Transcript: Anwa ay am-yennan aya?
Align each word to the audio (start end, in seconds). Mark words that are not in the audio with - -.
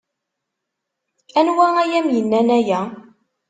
Anwa 1.39 1.65
ay 1.81 1.91
am-yennan 1.99 2.49
aya? 2.57 2.81